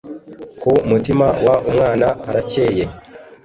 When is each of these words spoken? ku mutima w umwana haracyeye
ku 0.59 0.71
mutima 0.89 1.25
w 1.45 1.47
umwana 1.69 2.07
haracyeye 2.25 2.83